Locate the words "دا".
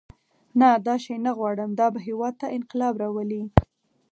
0.85-0.95, 1.79-1.87